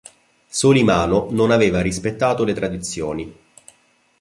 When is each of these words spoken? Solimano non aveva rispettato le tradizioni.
Solimano 0.49 1.27
non 1.29 1.51
aveva 1.51 1.79
rispettato 1.79 2.43
le 2.43 2.55
tradizioni. 2.55 3.37